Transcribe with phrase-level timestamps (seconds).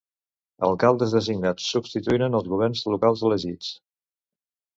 [0.67, 3.71] Alcaldes designats substituïren els governs locals elegits.